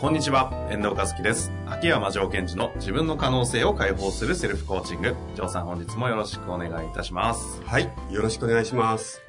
[0.00, 1.50] こんにちは、遠藤和樹です。
[1.66, 5.16] 秋山条件時の自分の可能性を解放するセルフコーチング。
[5.34, 7.60] ジョーさん本日もよろしくお願いいたします。
[7.64, 7.90] はい。
[8.08, 9.20] よろしくお願いします。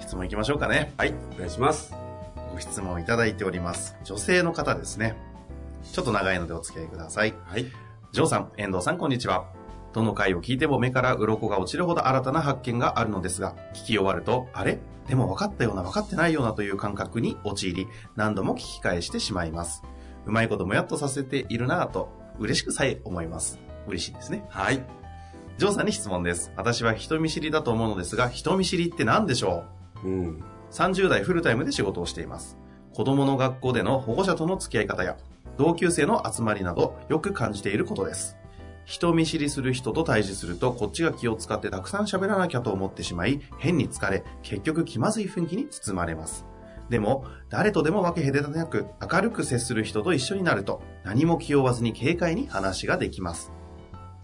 [0.00, 0.94] 質問いきましょうかね。
[0.96, 1.14] はい。
[1.34, 1.94] お願いします。
[2.54, 3.94] ご質問いただいております。
[4.02, 5.14] 女性の方ですね。
[5.92, 7.34] ちょっと長いのでお付き合いください。
[7.44, 7.66] はい。
[8.12, 9.44] ジョーさん、遠藤さん、こんにちは。
[9.92, 14.78] どの回を聞いても目から鱗が落ちるほど新たな発見があるのですが、聞き終わると、あれ？
[15.06, 19.82] でも分かったような分かってないようなという感覚に陥り、何度も聞き返してしまいます。
[20.26, 23.58] うまいこともやっとさせているなぁと、嬉しくさえ思います。
[23.86, 24.44] 嬉しいですね。
[24.48, 24.82] はい。
[25.58, 26.52] ジョーさんに質問です。
[26.56, 29.64] 私は人見知りだと思うのですが、人見知りって何でしょ
[30.04, 30.08] う？
[30.08, 30.28] ん。
[30.38, 30.38] う
[30.70, 32.56] ?30 代フルタイムで仕事をしています。
[32.94, 35.16] 子供の学校での保護者との付き合い方や、
[35.58, 38.36] 同級生の集まりなど、よく感じていることです。
[38.84, 46.46] 人見知りする人と対峙すると、こっちが気を使ってたくさん喋らなきゃと思ってしまい、変に疲れ、結局気まずい雰囲気に包まれます。
[46.88, 53.52] でも、誰とでも分け隔てなく、明るく接する人と一緒になると、何も気負わずに軽快に話ができます。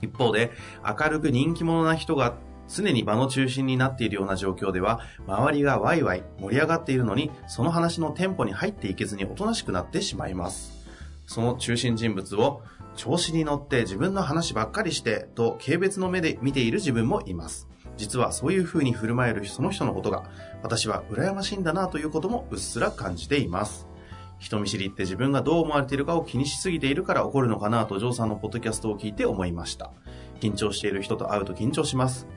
[0.02, 0.50] 一方で、
[0.84, 2.36] 明るく人気者な人が
[2.68, 10.86] 常に場の中心になっているような状況では、周りがワイワイ盛り上がっているのに、その話のテンポに入っていけずにおとなしくなってしまいます。
[11.26, 12.62] その中心人物を、
[12.96, 17.68] 調子に乗って自分の話ばっかりして、と軽蔑の目で見ている自分もいます。
[17.96, 20.24] 実はそういう風に振る舞えるその人のことが、
[20.62, 23.88] 私は羨ましいんだなということもうっすら感じています。
[24.38, 29.90] 人見知りって自分がどう思われているかを気にしすぎているから起こるのかなとジョーさんのポッドキャストを聞いて思いました。
[30.40, 32.28] 緊張している人と会うと緊張します。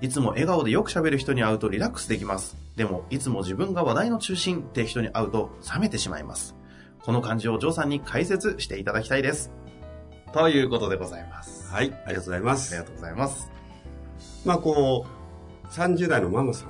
[0.00, 2.56] いつも笑顔でよく喋る人に会うとリラックスできます。
[2.76, 6.54] でも、いつも自分が話題の中心って人に会うと冷めてしまいます。
[7.02, 9.50] この感じをジョーさんに解説していただきたいです。
[10.32, 11.72] ということでございます。
[11.72, 11.92] はい。
[12.04, 12.74] ありがとうございます。
[12.74, 13.50] ありがとうございます。
[14.44, 15.06] まあ、こ
[15.64, 16.68] う、30代のママさん。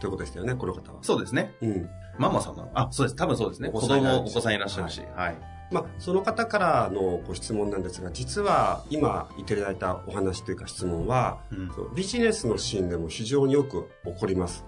[0.00, 0.98] ということでしたよね、この方は。
[1.02, 1.54] そうですね。
[1.60, 1.88] うん。
[2.18, 2.70] ママさんなの？
[2.74, 3.16] あ、そうです。
[3.16, 3.70] 多分そうですね。
[3.70, 5.02] 子供、お子さんいらっしゃるし。
[5.14, 5.36] はい。
[5.70, 14.64] まあ、その方からのご質問なんですが、実は今いただいたお話というか質問は、うんビジネスのシーンでも非常によく起こります。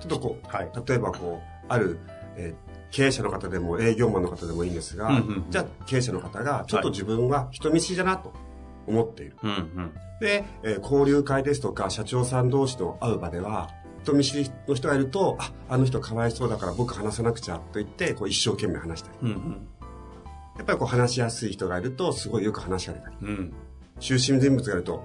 [0.00, 0.70] ちょっとこう、はい。
[0.86, 1.98] 例えばこう、ある、
[2.36, 8.32] えー経営者の方でも営業マンの方でもいいんですが、うんうんうんじゃあ経営者の方がちょっと自分は人見知りだなと
[8.86, 9.36] 思っている。
[9.42, 9.92] うんうん。
[10.20, 13.70] で、えー交流会ですとか社長さん同士と会う場では、
[14.02, 19.18] 人見知りの人がいると、あ、あの人かわいそうだから僕話さなくちゃと言って、こう一生懸命話したり。
[19.22, 19.68] うんうん。
[20.56, 23.16] やっぱりこう話しやすい人がいると、すごいよく話が出たり。
[23.22, 23.52] うん。
[24.00, 25.02] 中心人物がいると、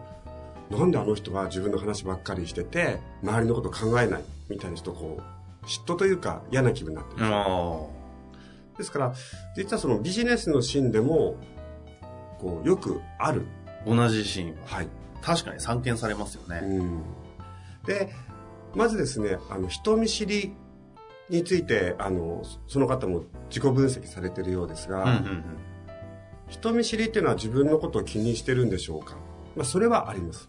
[0.70, 5.37] なんであの人は自分の話ばっかりしてて、周りのこと考えないみたいにちょっとこう、
[5.68, 7.26] 嫉妬というか嫌な気分になってる。
[7.26, 7.88] あ
[8.78, 9.14] ですから、
[9.56, 11.36] 実はそのビジネスのシーンでも、
[12.40, 13.46] こう、よくある。
[13.86, 13.90] あ。
[13.90, 14.68] 同じシーンは。
[14.68, 14.88] はい。
[15.22, 16.62] 確かに散見されますよね。
[16.64, 17.02] うん。
[17.86, 18.14] で、
[18.76, 20.54] まずですね、あの、人見知り
[21.30, 25.44] について、あの、その方も自己分析されているようですが、うんうん
[26.50, 29.18] 人見知りっていうのは自分のことを気にしてるんでしょうか？
[29.58, 30.48] まあ、それはあります。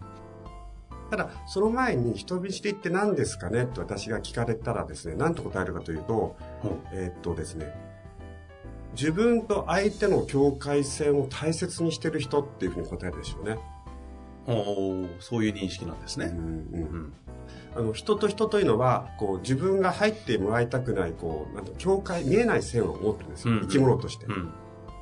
[1.11, 3.63] ただ、その前に人見知りって何ですかね？
[3.63, 6.71] って私が聞かれたらですね、何と答えるかというと、うん。
[6.93, 7.73] えーっとですね、
[8.93, 13.59] 自分と相手の境界線を大切にしてる人っていうふうに答えるでしょうね。
[14.47, 16.27] おーそういう認識なんですね。
[16.27, 17.13] うんうんうん。
[17.77, 24.53] あの人と人というのはこう自分が入ってもらいたくないこうなんて境界見えない線を持ってるんですよ、うんうん生き物として、うん。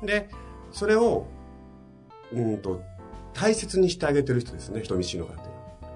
[0.05, 0.29] で
[0.71, 1.25] それを
[2.33, 2.81] うんと
[3.33, 5.33] 大切にしてあげてる人ですね人見知りの方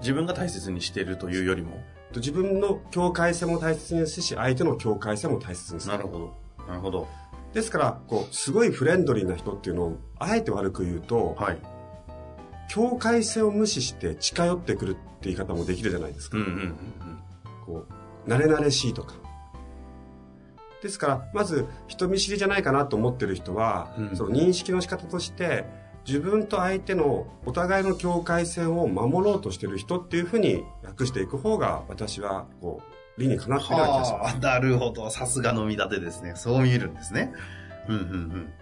[0.02, 1.82] 自分が大切にしているというよりも。
[2.12, 6.64] と自分の境界線も大切にするし相手の境界線も大切にするなるほど。
[6.68, 7.08] なるほど。
[7.54, 11.58] ですからこうすごいフレンドリーな人っていうのをあえて悪く言うと、はい。
[12.68, 16.76] 境界線を無視して近寄ってくるって言い方もできるじゃないですか、うんうんうん
[17.66, 17.86] こ
[18.26, 19.14] う、慣れ慣れしいとか。
[20.82, 25.64] ですから、まず、人見知りじゃないかなと思ってる人は、うんその認識の仕方として、
[26.06, 32.82] 自分と相手のお互いの境界線を守ろうとしてる人っていうふうに訳していく方が、私は、こ
[33.16, 34.22] う、理にかなってるような気がします。
[34.24, 35.10] はあ、なるほど。
[35.10, 36.32] さすがの見立てですね。
[36.34, 37.32] そう見えるんですね。
[37.88, 38.52] うんうんうん。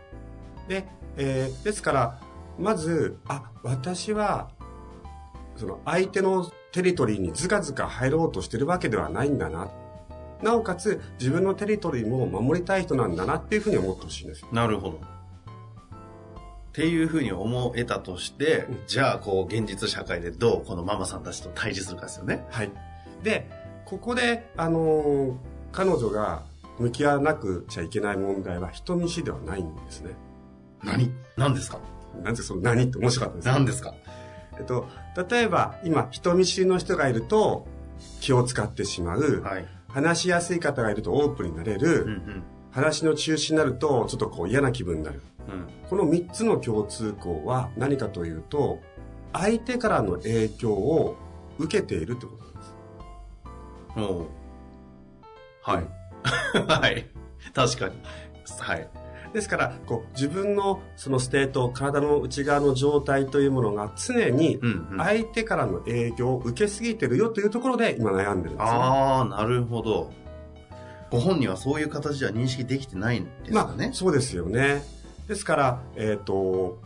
[0.69, 2.20] で、えーですから、
[2.58, 4.50] まず、あ、私は、
[5.56, 9.69] その相手のテリトリーにずかずか入ろうとしてるわけではないんだな。
[10.42, 14.48] なおかつ、自分のテリトリーも守りたい人なんだなっていうふうに思ってほしいんですよ。
[14.52, 15.00] なるほど。
[16.70, 22.46] っていうふうに思えたとして、うんじゃあ、こう、現実社会でどうこのママさんたちと対峙するかですよね。
[22.50, 22.70] はい。
[23.22, 23.50] で、
[23.84, 25.34] ここで、あのー
[25.72, 26.43] 彼女が
[26.81, 30.17] 向き合わなくちゃいけない問題は人見知りではないんですね。
[30.82, 31.12] 何？
[31.37, 31.78] 何ですか？
[32.25, 33.94] なんでその何って面白かったですね何ですか？
[34.58, 34.88] えっと、
[35.31, 37.69] 例えば今人見知りの人がいると
[38.20, 39.66] 気を使ってしまう、はい。
[39.87, 42.43] 話しやすい方がいるとオープンになれうんる、うん。
[42.73, 45.23] 話の中心になるとちょっとこう嫌な気分になる。
[45.50, 45.88] うん。
[45.88, 48.79] この3つの共通項は何かというと、
[49.32, 51.17] 相手からの影響を
[51.58, 52.75] 受けているってことなんです。
[53.97, 54.26] おう
[55.62, 55.87] はい。
[56.67, 57.06] はい。
[57.55, 57.94] 確かに。
[58.58, 58.88] はい。
[59.32, 64.58] ですから、こう自分のそのステート、体の内側の状態というものが常に。
[64.97, 68.79] 相手からの影響を受けすぎてるよというところで今悩んでるんですね。
[68.79, 70.11] ああ、なるほど。
[71.11, 73.87] ご本人はそういう形では認識できてないんですかね？
[73.87, 74.82] まあ、そうですよね。
[75.30, 76.80] ですから、えっ、と、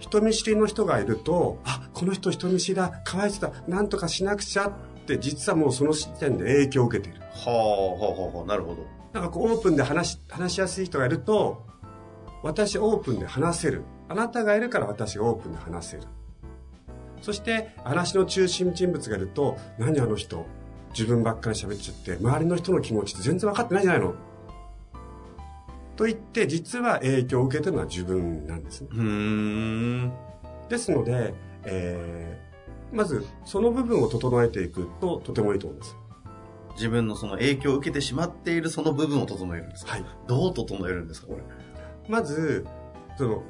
[0.00, 4.72] 人見知りの人がいると、あ、この人人見知りだ、かわいそうだ、なんとかしなくちゃっ
[5.06, 7.20] て、実はもうその時点で影響を受けている。
[7.20, 8.84] はあ、はあ、はあ、なるほど。
[9.12, 11.64] なんかこうオープンで話し、話しやすい人がいると、
[12.42, 13.84] 私オープンで話せる。
[14.08, 16.02] あなたがいるから私がオープンで話せる。
[17.22, 20.44] そして、話の中心人物がいると、何あの人、
[20.90, 24.14] 自分ばっかり喋っちゃって、周りの人の気持ちって全然分かってないじゃないの。
[25.96, 28.88] と言って、実は影響を受けてるのは自分なんですね。
[30.68, 35.96] ですので、えー、まず、その部分を整えていくと、とてもいいと思います。
[36.76, 39.92] 自分のその影響を受けてしまっているその部分を整えるんですか？
[39.92, 40.04] はい。
[40.26, 41.42] どう整えるんですかこれ？
[42.08, 42.66] まず、
[43.16, 43.42] その、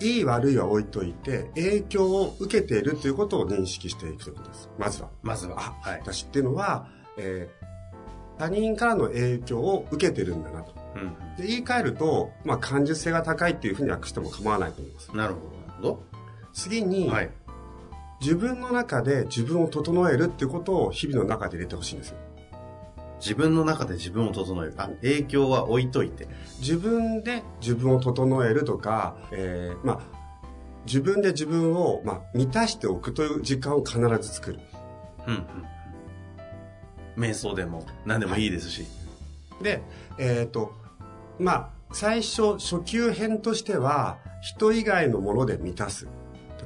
[0.00, 4.70] いい悪いは置いといて、影響を受けているということを認識していくということです。
[4.78, 5.10] まずは。
[5.22, 5.56] まずは。
[5.60, 6.00] あ、はい。
[6.00, 6.88] 私っていうのは、
[7.18, 7.64] えー
[8.36, 10.74] 他人からの影響を受けてるんだなと。
[10.94, 15.10] うんで言い換えると、まあ、感受性が高いっていうふうに訳しても構わないと思います。
[15.10, 15.18] うん。
[15.18, 15.56] なるほど。
[15.56, 16.02] なるほ
[16.52, 17.12] 次に、ど。
[17.12, 17.30] はい。
[18.20, 22.16] 自分の中で自分を整えるっていうことを日々の中で入れてほしいんですよ。
[23.20, 24.74] 自分の中で自分を整える。
[24.76, 26.28] あ、影響は置いといて。
[26.60, 30.00] 自分で自分を整えるとか、えーまあ、
[30.86, 34.60] 自分で自分を、まあ、満たしておくという時間を必ず作る。
[35.26, 35.40] うんうん
[37.16, 37.22] うん。
[37.22, 38.86] 瞑想でも何でもいいですし。
[39.62, 39.82] で、
[40.18, 40.72] えっ、と、
[41.38, 46.08] まあ、最初、初級編としては、人以外のもので満たす。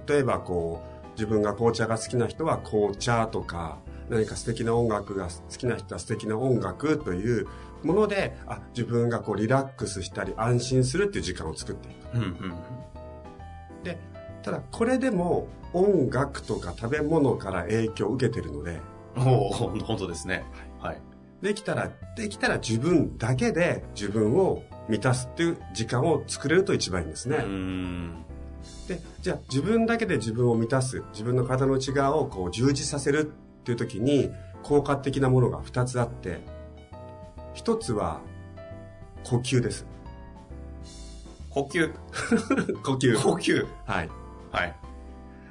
[0.06, 3.78] 例えば、こう、自分が紅茶が好きな人は紅茶とか、
[4.08, 7.46] 何か素敵な音楽が好きな人は素敵な音楽という
[7.82, 12.14] もので、あ、自分がこうリラックスしたり安心するっていう時間を作っていく。
[12.14, 12.54] うんうん
[13.84, 13.98] で、
[14.42, 18.80] ただこれでも音楽とか食べ物から影響を受けてるので、
[19.16, 19.28] うん。
[19.28, 20.44] おお本当ですね。
[20.80, 21.00] はい。
[21.42, 27.38] できたら、できたら自分だけで自分を満たすっていう時間を作れると一番いいんですね。
[28.88, 33.20] で、じゃあ自分だけで自分を満たす、自分の体の内側をこう充実させる
[33.60, 34.30] っていう時に
[34.62, 36.40] 効果的なものが2つあって、
[37.54, 38.20] 1つは
[39.24, 39.86] 呼吸です。
[41.50, 41.92] 呼吸。
[42.82, 43.22] 呼吸。
[43.22, 43.66] 呼吸。
[43.86, 44.10] はい。
[44.50, 44.76] はい。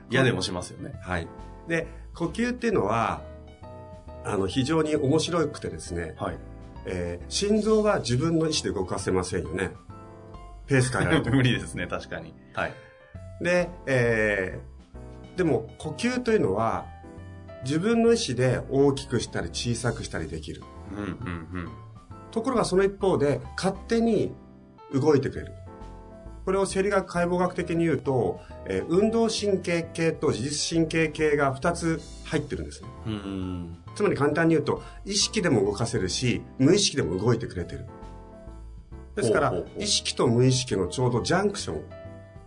[0.10, 0.94] 嫌でもしますよね。
[1.02, 1.28] はい。
[1.68, 3.22] で、呼吸っていうのは、
[4.28, 6.38] あの、非常に面白くてですね、はい。
[6.86, 9.72] えー心臓は自分の意思で動かせませんよね。
[10.68, 12.34] ペース変えられても 無理ですね、確かに。
[12.54, 12.74] はい。
[13.42, 14.78] で、えー
[15.38, 16.88] でも呼吸というのは
[17.64, 20.64] 自分の意思で大きくしたり小さくしたりできる。
[20.92, 21.10] うんうんう
[21.66, 21.70] ん。
[22.32, 24.34] ところがその一方で勝手に
[24.92, 25.54] 動いてくれる。
[26.48, 32.88] これを生理学解剖学的に言うと、えー運動神経系と自律神経系が2つ入ってるんですね。
[33.06, 33.84] うーん。
[33.96, 37.86] つまり簡単に言うと意識でも動かせるし無意識でも動いてくれてる。
[39.18, 41.84] ですから意識と無意識のちょうどジャンクション、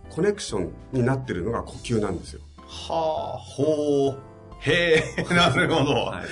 [0.09, 2.41] コネクションになってるのが呼吸なんですよ。
[2.57, 4.19] はあ、ほう。
[4.61, 6.25] へえ、 なるほど、はい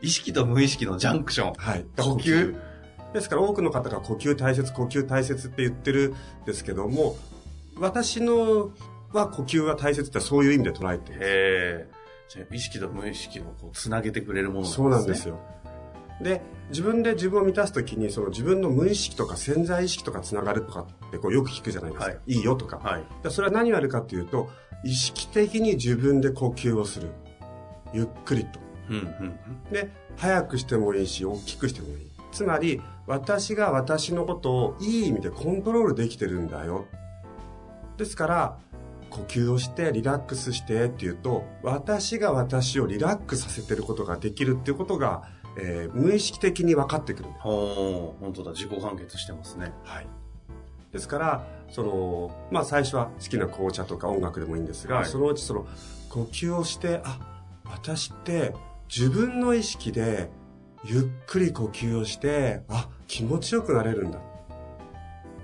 [0.00, 1.52] 意識と無意識のジャンクション。
[1.54, 1.86] はい。
[1.96, 2.56] 呼吸
[3.18, 7.16] ですから多くの方が呼吸大切、呼吸大切って言ってるんですけども、
[7.76, 8.70] 私の
[9.12, 11.18] は呼吸は大切ってそういう意味で捉えてる。
[11.20, 11.88] へえ。
[12.28, 14.76] じゃあ意識と無意識をこうつなげてくれるものなんですね。
[14.76, 15.38] そうなんですよ。
[16.20, 22.10] で、自分で自分を満たすときに、その自分の無意識とか潜在意識とかつながるとかってこうよく聞くじゃないですか。
[22.10, 22.78] はいい、いよとか。
[22.78, 23.04] はい。
[23.22, 24.50] でそれは何をやるかっていうと、
[24.84, 27.08] 意識的に自分で呼吸をする。
[27.92, 28.60] ゆっくりと。
[28.90, 29.38] うんうん
[29.72, 32.17] で、早くしてもいいし、大きくしてもいい。
[32.32, 36.86] つまり、私が私のことをいい意味でコントロールできてるんだよ。
[37.96, 38.58] ですから、
[39.10, 45.22] 呼吸をしてリラックスしてっていうと、私が私をリラックスさせてることができるっていうことが、
[45.58, 49.72] えー無意識的に分かってくるほう、本当だ、自己完結してますね。
[49.84, 50.06] はい。
[50.92, 55.66] ですから、その、まあ最初は好きな紅茶とか音楽でもいいんですが、はいそのうちその
[56.10, 57.18] 呼吸をして、あ、
[57.64, 58.54] 私って
[58.88, 60.30] 自分の意識で
[60.84, 64.18] ゆっくり呼吸をして、あ、気持ちよくなれるんだ。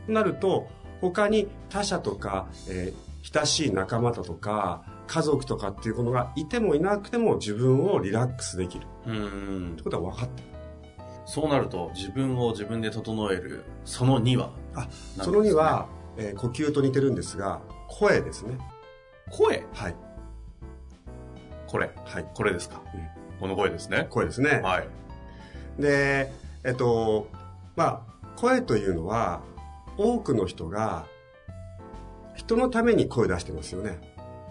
[0.07, 0.69] となると、
[1.01, 8.87] 他に他者とか、えー親しい仲間だとか、家族とかっていうものがいてもいなくても自分をリラックスできる。
[9.07, 9.83] うーんって。
[9.83, 10.49] ことは分かってる。
[11.25, 14.87] そうなると、自分を自分で整える、その2は、あ、ね
[15.23, 15.89] その2は、
[16.19, 18.59] えー呼吸と似てるんですが、声ですね。
[19.31, 19.65] 声？
[19.73, 19.95] はい。
[21.67, 21.91] これ。
[22.05, 22.27] はい。
[22.35, 22.83] これですか？
[22.95, 23.01] うん
[23.41, 24.07] この声ですね。
[24.11, 24.61] 声ですね。
[24.63, 24.89] はい。
[25.79, 26.33] で、
[26.65, 27.29] えっと、
[27.77, 28.01] まあ、
[28.37, 29.41] 声というのは、
[29.97, 31.07] 多くの人が、
[32.35, 33.99] 人のために声出してますよね。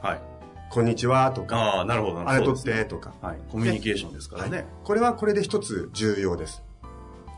[0.02, 0.22] はい。
[0.70, 2.28] こんにちはとか、ああ、なるほど。
[2.28, 3.14] あれとってとか。
[3.22, 3.38] はい。
[3.52, 4.58] コミュニケーションですからね。
[4.58, 6.64] はいこれはこれで一つ重要です。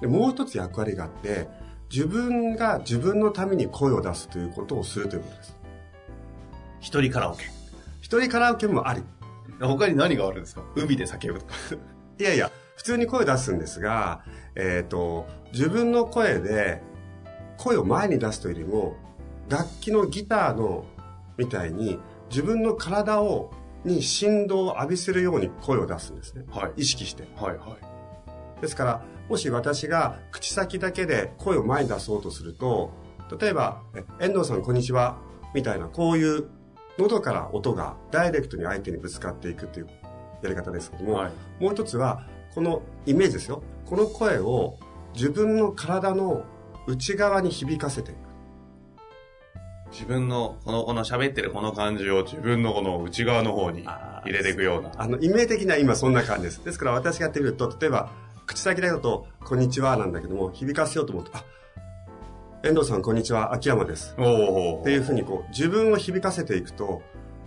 [0.02, 1.48] でもう一つ役割があって、
[1.92, 5.58] 自分が自分のために声を出すということをするということです。
[6.80, 7.44] 一人カラオケ。
[8.02, 9.04] 一人カラオケもあり。
[9.60, 10.62] 他に何があるんですか？
[10.76, 11.54] 海で叫ぶとか。
[12.20, 14.24] いやいや、普通に声出すんですが、
[14.56, 16.82] えっ、と、自分の声で、
[17.58, 18.96] 声を前に出すというよりも、
[19.50, 20.86] 楽器のギターの、
[21.38, 23.52] みたいに、自分の体を、
[23.84, 26.44] に振動を浴びせるように声を出すんですね。
[26.50, 26.82] はい。
[26.82, 27.28] 意識して。
[27.36, 27.78] はいは
[28.58, 28.62] い。
[28.62, 32.92] ですから、もし私が口先だけで声を前に出そうとすると、
[33.40, 35.18] 例えば、え遠藤さんこんにちは、
[35.54, 36.48] みたいな、こういう
[36.98, 39.88] 喉から音がダイレクトに相手にぶつかっていくという
[40.42, 41.32] やり方ですけども、はい。
[41.64, 42.26] もう一つは、
[42.56, 43.62] このイメージですよ。
[43.86, 44.80] この声を
[45.14, 46.46] 自分の体の
[46.88, 48.18] 内側に響かせていく。
[49.92, 54.92] 自分の、この、この喋ってるこの感じを自分のこの内側の方に入れていくような。
[54.96, 56.64] あの、イメージ的には今そんな感じです。
[56.64, 58.10] ですから私がやってみると、例えば、
[58.46, 61.44] 口先だと、こんにちはなんだけども、響かせようと思うと、あ、
[62.64, 64.14] 遠藤さんこんにちは、秋山です。
[64.14, 67.02] っていうふうにこう、自分を響かせていくと、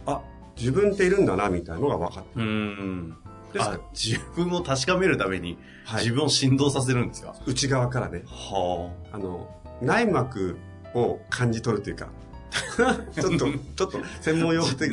[0.05, 0.21] あ、
[0.57, 3.09] 自分っているんだな、みたいなのが分かってうーん。
[3.09, 3.27] ですか
[3.59, 6.02] あ、自分を確かめるために、はい。
[6.02, 7.35] 自分を振動させるんですか？
[7.47, 9.19] 内側からね、はあ。
[9.19, 9.49] の、
[9.81, 10.59] 内膜
[10.95, 12.09] を感じ取るというか、
[13.14, 14.75] ちょっと、ちょっと専門用語あ。
[14.75, 14.93] 的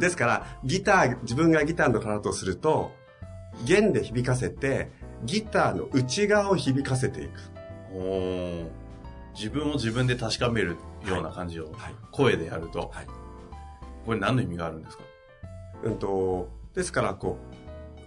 [0.00, 2.92] ですから、ギター、自分がギターの体とすると、
[3.64, 4.90] 弦で響かせて、
[5.24, 7.30] ギターの内側を響かせていく。
[7.92, 8.68] おー。
[9.34, 10.76] 自分を自分で確かめる
[11.06, 11.94] ような感じをはい。
[12.12, 13.06] 声でやると、はい。
[14.06, 15.02] これ何の意味があるんですか？
[15.84, 17.47] うんと、ですから、こう、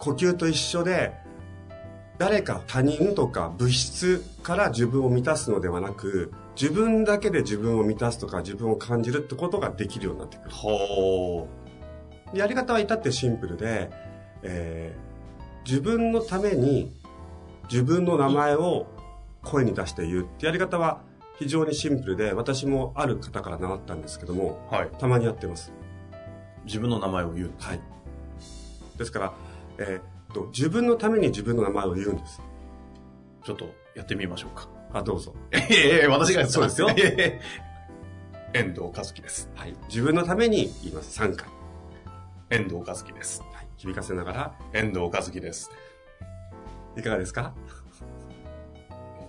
[0.01, 1.13] 呼吸と一緒で、
[2.17, 10.51] 誰か他人とか物質から自分を満たすのではなく、自分だけで自分を満たすとか自分を感じるってことができるようになってくる。
[10.51, 11.47] ほ
[12.33, 13.89] やり方は至ってシンプルで、
[14.43, 15.11] えー
[15.63, 16.91] 自分のために
[17.69, 18.87] 自分の名前を
[19.43, 21.01] 声に出して言うってやり方は
[21.37, 24.75] 非常にシンプルで、私もある方から習ったんですけども、う。
[24.75, 24.89] はい。
[24.99, 25.71] たまにやってます。
[26.65, 27.51] 自分の名前を言う。
[27.57, 27.79] はい。
[28.97, 29.33] ですから、
[29.83, 30.01] えーっ
[30.33, 32.39] と、自分のために自分の名前を言うんです。
[33.43, 34.69] ちょっとやってみましょうか。
[34.93, 35.33] あ、どうぞ。
[35.51, 37.41] ええ私がそうですよええ
[38.53, 39.49] 遠藤和樹です。
[39.55, 39.73] はい。
[39.87, 41.19] 自分のために言います。
[41.19, 41.47] 3回。
[42.49, 43.41] 遠藤和樹です。
[43.53, 43.67] はい。
[43.77, 45.71] 響かせながら、遠藤和樹です。
[46.97, 47.53] いかがですか？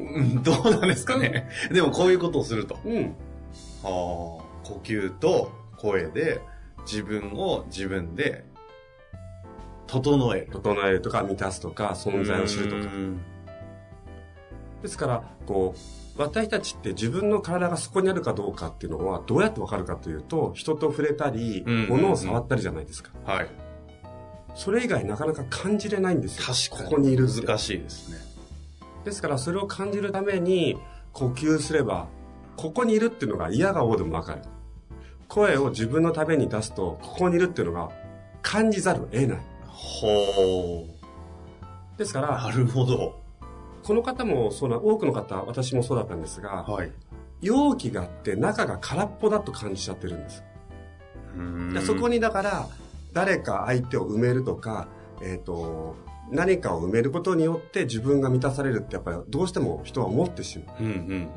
[0.01, 1.49] うん、どうなんですかね。
[1.71, 2.77] でもこういうことをすると。
[2.85, 3.15] うん。
[3.83, 6.41] はあ、呼吸と声で
[6.85, 8.45] 自分を自分で
[9.93, 10.49] 整える。
[10.51, 12.77] 整えるとか満たすとか、存在を知るとか。
[12.77, 13.21] うん
[14.83, 23.11] ですから、こう、私たちって自分の体がそこにあるかどうかっていうのはどうやってわかるかというと、人と触れたり物を触ったりじゃないですか。
[23.25, 23.49] はい。
[24.55, 26.45] それ以外なかなか感じれないんですよ。
[26.45, 26.91] 確かに。
[26.91, 28.19] ここにいる難しいですね。
[29.05, 30.77] ですから、それを感じるために、
[31.13, 32.09] 呼吸すれば、
[32.57, 34.43] ここにいるっていうのが嫌がおうでもわかる。
[35.29, 37.91] 声を自分のために出すと、ここにいるっていうのが
[38.43, 39.52] 感じざるを得ない。
[39.83, 40.87] ほ
[41.99, 42.23] ですかう。
[42.23, 43.21] なら、るほど。
[43.83, 46.93] この方もそうな、多くの方、私もそうだったんですが、はい。
[47.41, 50.45] 容器があって中が空っぽだと感じちゃってるんです。
[51.75, 52.69] でそこに、にだから、
[53.13, 54.89] 誰か相手を埋めるとか、
[55.21, 55.97] えっ、と、
[56.31, 60.83] 何かを埋めることによって自分が満たされるってやっぱりどうしても人は思ってしまう。
[60.83, 61.29] うんうん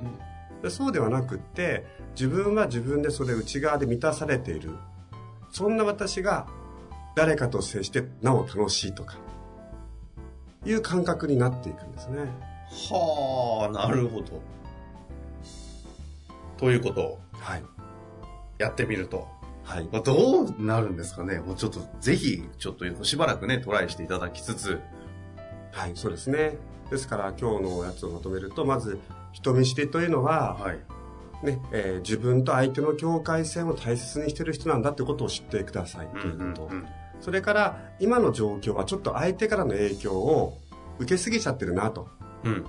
[0.62, 4.72] でそうではなくって、自分は自分でそれ内側で満たされている。
[5.52, 6.48] そんな私が
[7.16, 9.16] 誰かと接してなお楽しいとか、
[10.66, 12.26] いう感覚になっていくんですね。
[12.90, 14.42] はあ、なるほど。
[16.58, 17.64] ということをはい。
[18.58, 19.28] やってみると、
[19.64, 19.90] はい。
[19.92, 24.80] まあどうなるんですかねもうちょっと、ぜひ、ちょっとしばらくね、トライしていただきつつ、
[25.72, 26.58] はい、そうですね。
[26.90, 29.00] ですから今日のやつをまとめると、まず、
[29.32, 30.80] 人見知りというのは、はい。
[31.44, 36.70] ね、えー自分と相手の境界線を大切にしてる人なんだってことを知ってくださいということ。
[36.72, 36.88] うん
[37.22, 40.58] それから、今の状況はちょっと相手からの影響を
[41.00, 42.08] 受けすぎちゃってるなと。
[42.44, 42.66] うん。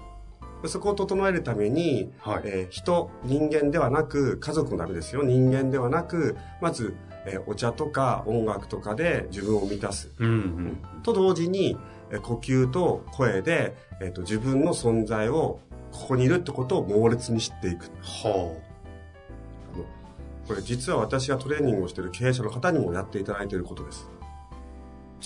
[0.65, 2.43] そこを整えるために、はい。
[2.45, 5.23] えー人、人間ではなく、家族もダメですよ。
[5.23, 10.13] 人間ではなく、まず、えーお茶とか音楽とかで自分を満たす。
[10.19, 10.33] うんう
[10.99, 11.03] ん。
[11.03, 11.77] と同時に、
[12.11, 15.61] えー呼吸と声で、えーと自分の存在を、
[15.93, 17.85] ここにいるってことを猛烈に知っていく。
[18.03, 18.57] は
[19.75, 19.85] あの
[20.47, 24.09] これ実は私がトレーニングをしている経営者の方にもやっていただいていることです。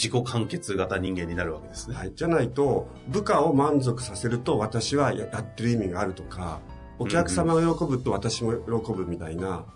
[0.00, 0.02] あ。
[0.02, 1.97] 自己完結型人間になるわけですね。
[1.97, 2.12] はい。
[2.14, 6.61] じゃないと、部下を満足させると私はややってる意味があるとか、
[6.99, 9.66] お客様が喜ぶと私も喜ぶみたいな、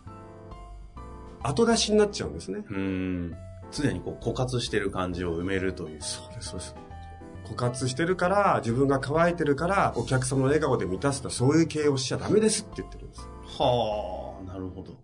[1.42, 2.64] 後出しになっちゃうんですね。
[2.70, 3.36] うん。
[3.70, 6.02] 常にこう、枯渇してる感じを埋めるという。
[6.02, 6.76] そうです、そうです。
[7.44, 13.28] 枯渇してるから、自分が乾いてるから、お客様の笑顔で満たすと、そういう経営をしちゃダメですって言ってるんです。
[13.58, 15.03] はあ、なるほど。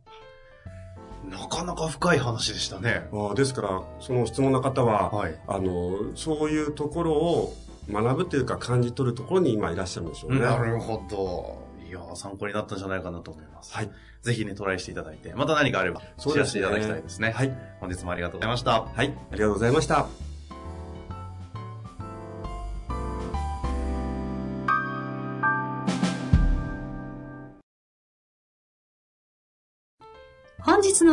[1.31, 3.09] なかなか深い話でしたね。
[3.13, 5.41] あーですから、その質問の方は、はい。
[5.47, 7.55] あの、そういうところを
[7.91, 10.41] 学ぶというか感じ取るところに今いらっしゃるんでしょうね。
[10.41, 11.69] なるほど。
[11.89, 13.75] いやー参考になったんじゃないかなと思います。
[13.75, 13.91] はい。
[14.23, 17.31] ぜひね、トライしていただいて、また何かあれば、そうですねシェアしていただきたいですね。
[17.31, 17.57] はい。
[17.81, 18.83] 本日もありがとうございました。
[18.83, 19.17] はい。
[19.31, 20.30] ありがとうございました。